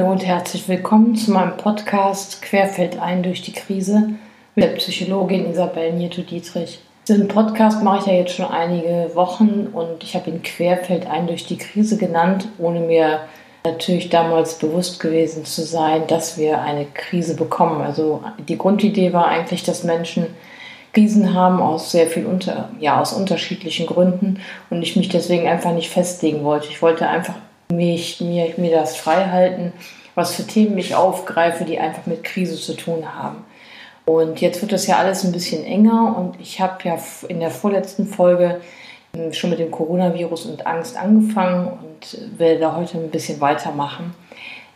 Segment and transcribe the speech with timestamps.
[0.00, 4.14] Hallo und herzlich willkommen zu meinem Podcast Querfeld ein durch die Krise
[4.54, 6.80] mit der Psychologin Isabel Nieto-Dietrich.
[7.06, 11.26] Diesen Podcast mache ich ja jetzt schon einige Wochen und ich habe ihn Querfeld ein
[11.26, 13.20] durch die Krise genannt, ohne mir
[13.62, 17.82] natürlich damals bewusst gewesen zu sein, dass wir eine Krise bekommen.
[17.82, 20.28] Also die Grundidee war eigentlich, dass Menschen
[20.94, 24.40] Krisen haben aus sehr viel unter, ja, aus unterschiedlichen Gründen
[24.70, 26.68] und ich mich deswegen einfach nicht festlegen wollte.
[26.68, 27.34] Ich wollte einfach
[27.70, 29.72] mich, mir, mir das frei halten,
[30.14, 33.44] was für Themen ich aufgreife, die einfach mit Krise zu tun haben.
[34.04, 36.98] Und jetzt wird das ja alles ein bisschen enger und ich habe ja
[37.28, 38.60] in der vorletzten Folge
[39.14, 44.14] ähm, schon mit dem Coronavirus und Angst angefangen und werde da heute ein bisschen weitermachen.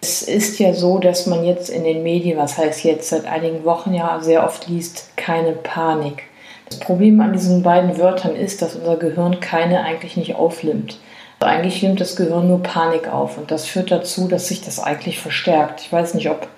[0.00, 3.64] Es ist ja so, dass man jetzt in den Medien, was heißt jetzt seit einigen
[3.64, 6.24] Wochen ja sehr oft liest, keine Panik.
[6.68, 10.98] Das Problem an diesen beiden Wörtern ist, dass unser Gehirn keine eigentlich nicht aufnimmt.
[11.40, 14.80] Also eigentlich nimmt das Gehirn nur Panik auf und das führt dazu, dass sich das
[14.80, 15.82] eigentlich verstärkt.
[15.82, 16.48] Ich weiß nicht, ob,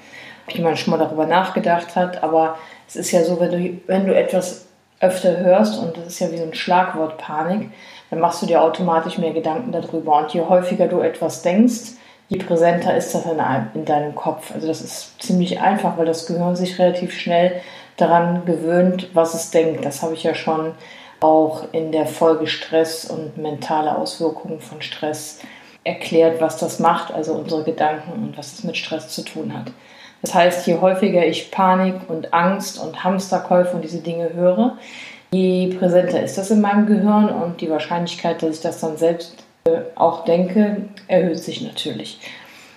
[0.48, 2.56] jemand schon mal darüber nachgedacht hat, aber
[2.87, 4.67] es ist ja so, wenn du, wenn du etwas
[5.00, 7.70] öfter hörst und das ist ja wie so ein Schlagwort Panik,
[8.11, 11.97] dann machst du dir automatisch mehr Gedanken darüber und je häufiger du etwas denkst,
[12.28, 13.25] je präsenter ist das
[13.75, 14.53] in deinem Kopf.
[14.55, 17.61] Also das ist ziemlich einfach, weil das Gehirn sich relativ schnell
[17.97, 19.84] daran gewöhnt, was es denkt.
[19.84, 20.72] Das habe ich ja schon
[21.20, 25.41] auch in der Folge Stress und mentale Auswirkungen von Stress
[25.84, 29.72] erklärt, was das macht, also unsere Gedanken und was es mit Stress zu tun hat.
[30.22, 34.77] Das heißt, je häufiger ich Panik und Angst und Hamsterkäufe und diese Dinge höre,
[35.31, 39.44] je präsenter ist das in meinem Gehirn und die Wahrscheinlichkeit, dass ich das dann selbst
[39.64, 42.19] äh, auch denke, erhöht sich natürlich.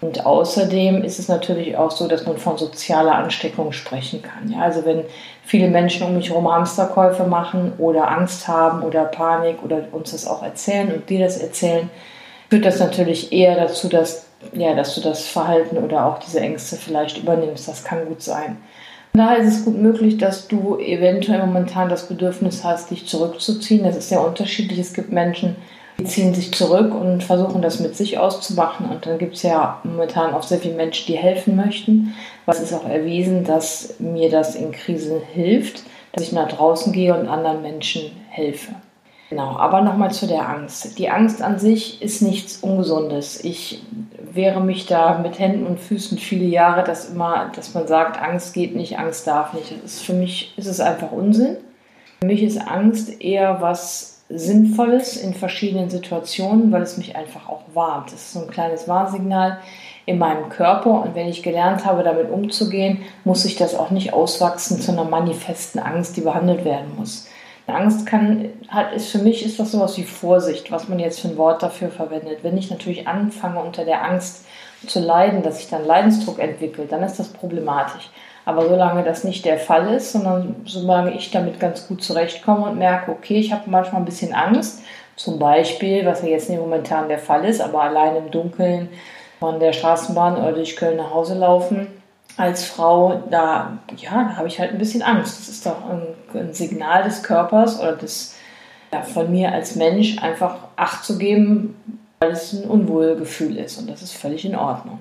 [0.01, 4.51] Und außerdem ist es natürlich auch so, dass man von sozialer Ansteckung sprechen kann.
[4.51, 5.03] Ja, also wenn
[5.43, 10.25] viele Menschen um mich herum Hamsterkäufe machen oder Angst haben oder Panik oder uns das
[10.25, 11.89] auch erzählen und dir das erzählen,
[12.49, 16.77] führt das natürlich eher dazu, dass, ja, dass du das Verhalten oder auch diese Ängste
[16.77, 17.67] vielleicht übernimmst.
[17.67, 18.57] Das kann gut sein.
[19.13, 23.83] Daher ist es gut möglich, dass du eventuell momentan das Bedürfnis hast, dich zurückzuziehen.
[23.83, 24.79] Das ist sehr unterschiedlich.
[24.79, 25.55] Es gibt Menschen,
[26.05, 28.89] ziehen sich zurück und versuchen das mit sich auszumachen.
[28.89, 32.13] Und dann gibt es ja momentan auch sehr viele Menschen, die helfen möchten.
[32.45, 35.83] Was ist auch erwiesen, dass mir das in Krisen hilft,
[36.13, 38.73] dass ich nach draußen gehe und anderen Menschen helfe.
[39.29, 40.97] Genau, aber nochmal zu der Angst.
[40.97, 43.43] Die Angst an sich ist nichts Ungesundes.
[43.43, 43.83] Ich
[44.33, 48.55] wehre mich da mit Händen und Füßen viele Jahre, dass immer, dass man sagt, Angst
[48.55, 49.71] geht nicht, Angst darf nicht.
[49.83, 51.57] Das ist für mich ist es einfach Unsinn.
[52.21, 57.63] Für mich ist Angst eher was Sinnvolles in verschiedenen Situationen, weil es mich einfach auch
[57.73, 58.13] warnt.
[58.13, 59.59] Das ist so ein kleines Warnsignal
[60.05, 64.13] in meinem Körper und wenn ich gelernt habe, damit umzugehen, muss sich das auch nicht
[64.13, 67.27] auswachsen zu einer manifesten Angst, die behandelt werden muss.
[67.65, 71.19] Eine Angst kann, hat, ist für mich ist das sowas wie Vorsicht, was man jetzt
[71.19, 72.39] für ein Wort dafür verwendet.
[72.43, 74.45] Wenn ich natürlich anfange, unter der Angst
[74.87, 78.09] zu leiden, dass sich dann Leidensdruck entwickelt, dann ist das problematisch.
[78.45, 82.79] Aber solange das nicht der Fall ist, sondern solange ich damit ganz gut zurechtkomme und
[82.79, 84.81] merke, okay, ich habe manchmal ein bisschen Angst,
[85.15, 88.89] zum Beispiel, was ja jetzt nicht momentan der Fall ist, aber allein im Dunkeln
[89.39, 91.87] von der Straßenbahn oder durch Köln nach Hause laufen,
[92.37, 95.39] als Frau, da, ja, da habe ich halt ein bisschen Angst.
[95.39, 96.01] Das ist doch ein,
[96.33, 98.37] ein Signal des Körpers oder des,
[98.93, 101.75] ja, von mir als Mensch, einfach Acht zu geben,
[102.19, 104.99] weil es ein Unwohlgefühl ist und das ist völlig in Ordnung.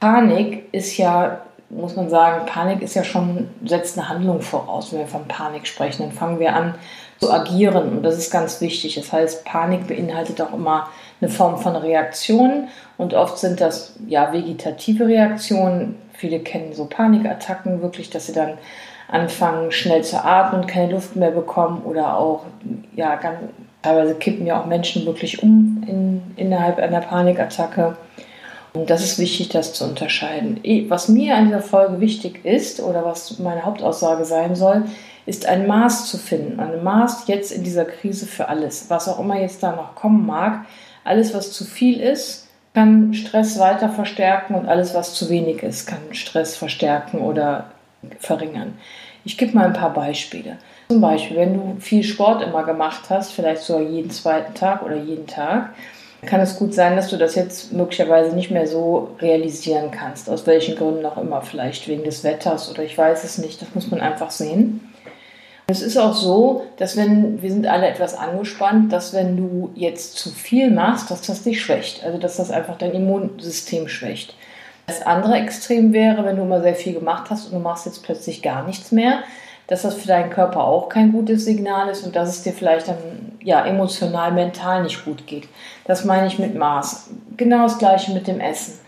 [0.00, 4.92] Panik ist ja muss man sagen, Panik ist ja schon, setzt eine Handlung voraus.
[4.92, 6.74] Wenn wir von Panik sprechen, dann fangen wir an
[7.18, 8.94] zu agieren und das ist ganz wichtig.
[8.94, 10.88] Das heißt, Panik beinhaltet auch immer
[11.20, 15.96] eine Form von Reaktion und oft sind das ja vegetative Reaktionen.
[16.12, 18.58] Viele kennen so Panikattacken wirklich, dass sie dann
[19.08, 22.44] anfangen schnell zu atmen, keine Luft mehr bekommen oder auch
[22.94, 23.38] ja ganz,
[23.84, 27.96] teilweise kippen ja auch Menschen wirklich um in, innerhalb einer Panikattacke.
[28.72, 30.58] Und das ist wichtig, das zu unterscheiden.
[30.88, 34.84] Was mir an dieser Folge wichtig ist oder was meine Hauptaussage sein soll,
[35.26, 36.58] ist ein Maß zu finden.
[36.58, 38.86] Ein Maß jetzt in dieser Krise für alles.
[38.88, 40.64] Was auch immer jetzt da noch kommen mag.
[41.04, 45.86] Alles, was zu viel ist, kann Stress weiter verstärken und alles, was zu wenig ist,
[45.86, 47.66] kann Stress verstärken oder
[48.18, 48.78] verringern.
[49.24, 50.56] Ich gebe mal ein paar Beispiele.
[50.94, 54.94] Zum Beispiel, wenn du viel Sport immer gemacht hast, vielleicht sogar jeden zweiten Tag oder
[54.94, 55.70] jeden Tag,
[56.24, 60.30] kann es gut sein, dass du das jetzt möglicherweise nicht mehr so realisieren kannst.
[60.30, 61.42] Aus welchen Gründen auch immer.
[61.42, 63.60] Vielleicht wegen des Wetters oder ich weiß es nicht.
[63.60, 64.88] Das muss man einfach sehen.
[65.66, 70.16] Es ist auch so, dass wenn, wir sind alle etwas angespannt, dass wenn du jetzt
[70.16, 72.04] zu viel machst, dass das dich schwächt.
[72.04, 74.36] Also dass das einfach dein Immunsystem schwächt.
[74.86, 78.04] Das andere Extrem wäre, wenn du immer sehr viel gemacht hast und du machst jetzt
[78.04, 79.24] plötzlich gar nichts mehr,
[79.66, 82.88] dass das für deinen Körper auch kein gutes Signal ist und dass es dir vielleicht
[82.88, 82.96] dann
[83.40, 85.48] ja, emotional, mental nicht gut geht.
[85.86, 87.10] Das meine ich mit Maß.
[87.36, 88.78] Genau das gleiche mit dem Essen.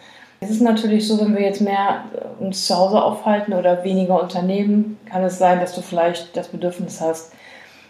[0.40, 4.22] Es ist natürlich so, wenn wir jetzt mehr äh, uns zu Hause aufhalten oder weniger
[4.22, 7.32] unternehmen, kann es sein, dass du vielleicht das Bedürfnis hast,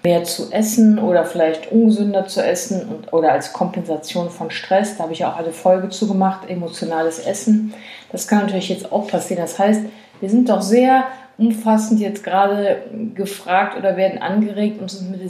[0.05, 4.97] mehr zu essen oder vielleicht ungesünder zu essen und, oder als Kompensation von Stress.
[4.97, 7.75] Da habe ich auch eine Folge zu gemacht, emotionales Essen.
[8.13, 9.43] Das kann natürlich jetzt auch passieren.
[9.43, 9.83] Das heißt,
[10.21, 11.05] wir sind doch sehr
[11.39, 12.83] umfassend jetzt gerade
[13.15, 15.21] gefragt oder werden angeregt, uns mit,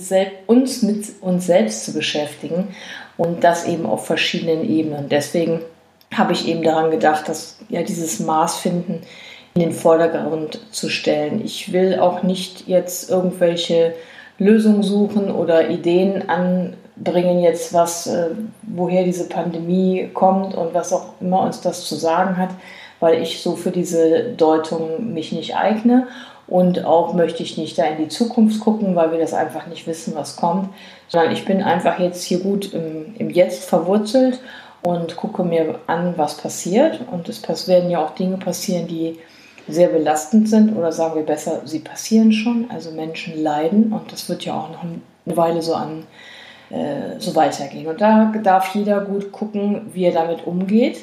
[0.46, 2.68] uns mit uns selbst zu beschäftigen
[3.16, 5.08] und das eben auf verschiedenen Ebenen.
[5.08, 5.60] Deswegen
[6.14, 9.02] habe ich eben daran gedacht, dass ja dieses Maß finden
[9.54, 11.42] in den Vordergrund zu stellen.
[11.44, 13.94] Ich will auch nicht jetzt irgendwelche
[14.38, 18.28] Lösungen suchen oder Ideen anbringen, jetzt was, äh,
[18.62, 22.50] woher diese Pandemie kommt und was auch immer uns das zu sagen hat,
[23.00, 26.06] weil ich so für diese Deutung mich nicht eigne.
[26.48, 29.86] Und auch möchte ich nicht da in die Zukunft gucken, weil wir das einfach nicht
[29.88, 30.68] wissen, was kommt,
[31.08, 34.40] sondern ich bin einfach jetzt hier gut im, im Jetzt verwurzelt
[34.82, 37.00] und gucke mir an, was passiert.
[37.10, 39.18] Und es werden ja auch Dinge passieren, die
[39.66, 42.66] sehr belastend sind oder sagen wir besser, sie passieren schon.
[42.70, 46.04] Also Menschen leiden und das wird ja auch noch eine Weile so an
[46.70, 47.86] äh, so weitergehen.
[47.86, 50.98] Und da darf jeder gut gucken, wie er damit umgeht,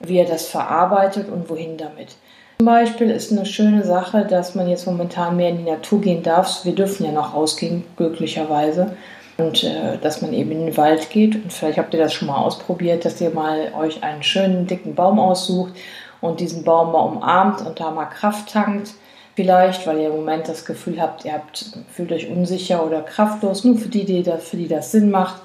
[0.00, 2.16] wie er das verarbeitet und wohin damit.
[2.58, 6.24] Zum Beispiel ist eine schöne Sache, dass man jetzt momentan mehr in die Natur gehen
[6.24, 6.64] darf.
[6.64, 8.96] Wir dürfen ja noch rausgehen, glücklicherweise.
[9.36, 11.36] Und äh, dass man eben in den Wald geht.
[11.36, 14.96] Und vielleicht habt ihr das schon mal ausprobiert, dass ihr mal euch einen schönen, dicken
[14.96, 15.74] Baum aussucht
[16.20, 18.94] und diesen Baum mal umarmt und da mal Kraft tankt.
[19.36, 23.62] Vielleicht, weil ihr im Moment das Gefühl habt, ihr habt, fühlt euch unsicher oder kraftlos.
[23.62, 25.40] Nur für die, die für die das Sinn macht,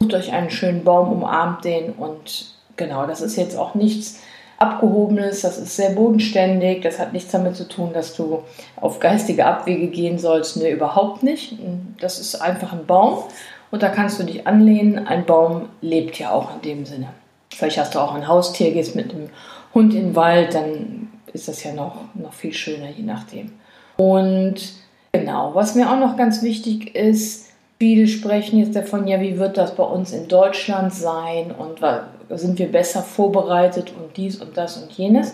[0.00, 4.20] sucht euch einen schönen Baum, umarmt den und genau, das ist jetzt auch nichts
[4.58, 8.42] Abgehobenes, das ist sehr bodenständig, das hat nichts damit zu tun, dass du
[8.80, 10.56] auf geistige Abwege gehen sollst.
[10.56, 11.56] Ne, überhaupt nicht.
[12.00, 13.24] Das ist einfach ein Baum
[13.70, 15.06] und da kannst du dich anlehnen.
[15.06, 17.08] Ein Baum lebt ja auch in dem Sinne.
[17.50, 19.30] Vielleicht hast du auch ein Haustier, gehst mit einem
[19.74, 23.52] Hund in den Wald, dann ist das ja noch, noch viel schöner, je nachdem.
[23.96, 24.72] Und
[25.12, 29.56] genau, was mir auch noch ganz wichtig ist, viele sprechen jetzt davon, ja, wie wird
[29.56, 31.80] das bei uns in Deutschland sein und
[32.38, 35.32] sind wir besser vorbereitet und dies und das und jenes.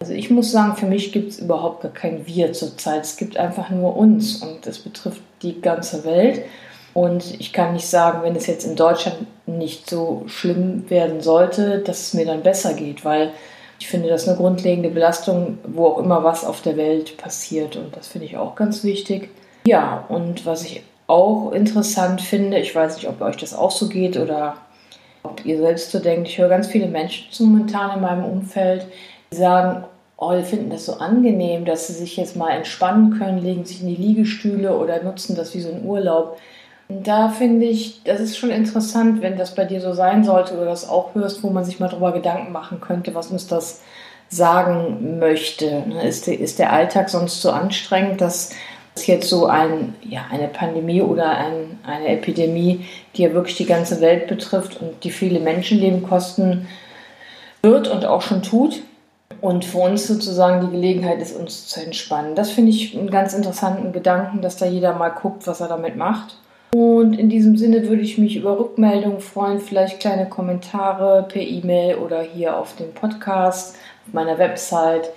[0.00, 3.04] Also ich muss sagen, für mich gibt es überhaupt gar kein Wir zurzeit.
[3.04, 6.42] Es gibt einfach nur uns und das betrifft die ganze Welt.
[6.94, 11.80] Und ich kann nicht sagen, wenn es jetzt in Deutschland nicht so schlimm werden sollte,
[11.80, 13.32] dass es mir dann besser geht, weil
[13.78, 17.76] ich finde, das ist eine grundlegende Belastung, wo auch immer was auf der Welt passiert.
[17.76, 19.30] Und das finde ich auch ganz wichtig.
[19.66, 23.88] Ja, und was ich auch interessant finde, ich weiß nicht, ob euch das auch so
[23.88, 24.56] geht oder
[25.24, 28.86] ob ihr selbst so denkt, ich höre ganz viele Menschen momentan in meinem Umfeld,
[29.32, 29.84] die sagen,
[30.16, 33.82] oh, wir finden das so angenehm, dass sie sich jetzt mal entspannen können, legen sich
[33.82, 36.38] in die Liegestühle oder nutzen das wie so ein Urlaub.
[36.88, 40.54] Und da finde ich, das ist schon interessant, wenn das bei dir so sein sollte
[40.54, 43.82] oder das auch hörst, wo man sich mal darüber Gedanken machen könnte, was uns das
[44.28, 45.84] sagen möchte.
[46.02, 48.50] Ist der Alltag sonst so anstrengend, dass
[48.96, 54.00] jetzt so ein, ja, eine Pandemie oder ein, eine Epidemie, die ja wirklich die ganze
[54.00, 56.66] Welt betrifft und die viele Menschenleben kosten
[57.62, 58.82] wird und auch schon tut.
[59.40, 62.34] Und für uns sozusagen die Gelegenheit ist, uns zu entspannen.
[62.34, 65.96] Das finde ich einen ganz interessanten Gedanken, dass da jeder mal guckt, was er damit
[65.96, 66.36] macht.
[66.74, 71.96] Und in diesem Sinne würde ich mich über Rückmeldungen freuen, vielleicht kleine Kommentare per E-Mail
[71.96, 73.76] oder hier auf dem Podcast,
[74.06, 75.10] auf meiner Website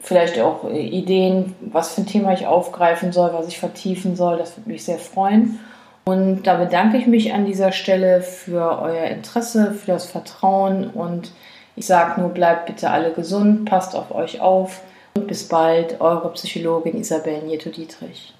[0.00, 4.38] vielleicht auch Ideen, was für ein Thema ich aufgreifen soll, was ich vertiefen soll.
[4.38, 5.58] Das würde mich sehr freuen.
[6.04, 11.32] Und da bedanke ich mich an dieser Stelle für euer Interesse, für das Vertrauen und
[11.76, 14.82] ich sage nur, bleibt bitte alle gesund, passt auf euch auf
[15.16, 18.34] und bis bald, eure Psychologin Isabel Nieto-Dietrich.